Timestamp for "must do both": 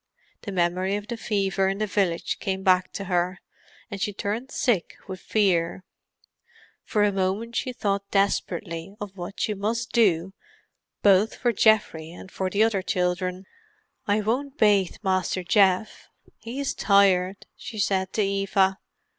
9.53-11.35